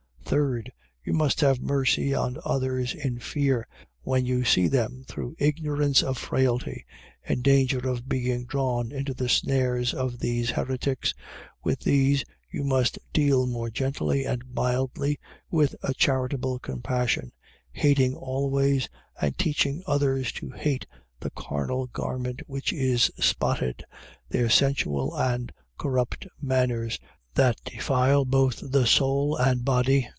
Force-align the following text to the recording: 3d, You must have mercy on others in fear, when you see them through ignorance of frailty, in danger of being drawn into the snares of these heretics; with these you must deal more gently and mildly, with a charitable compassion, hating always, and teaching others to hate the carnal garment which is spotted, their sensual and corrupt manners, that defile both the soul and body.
3d, 0.33 0.69
You 1.03 1.11
must 1.11 1.41
have 1.41 1.59
mercy 1.59 2.13
on 2.15 2.37
others 2.45 2.93
in 2.95 3.19
fear, 3.19 3.67
when 4.03 4.25
you 4.25 4.45
see 4.45 4.67
them 4.69 5.03
through 5.05 5.35
ignorance 5.39 6.01
of 6.01 6.17
frailty, 6.17 6.85
in 7.21 7.41
danger 7.41 7.79
of 7.85 8.07
being 8.07 8.45
drawn 8.45 8.93
into 8.93 9.13
the 9.13 9.27
snares 9.27 9.93
of 9.93 10.19
these 10.19 10.51
heretics; 10.51 11.13
with 11.65 11.81
these 11.81 12.23
you 12.49 12.63
must 12.63 12.97
deal 13.11 13.45
more 13.45 13.69
gently 13.69 14.23
and 14.23 14.53
mildly, 14.53 15.19
with 15.49 15.75
a 15.83 15.93
charitable 15.93 16.59
compassion, 16.59 17.33
hating 17.73 18.15
always, 18.15 18.87
and 19.19 19.37
teaching 19.37 19.83
others 19.85 20.31
to 20.31 20.51
hate 20.51 20.87
the 21.19 21.31
carnal 21.31 21.87
garment 21.87 22.39
which 22.47 22.71
is 22.71 23.11
spotted, 23.19 23.83
their 24.29 24.47
sensual 24.49 25.13
and 25.13 25.51
corrupt 25.77 26.25
manners, 26.41 26.97
that 27.33 27.59
defile 27.65 28.23
both 28.23 28.61
the 28.71 28.87
soul 28.87 29.35
and 29.35 29.65
body. 29.65 30.07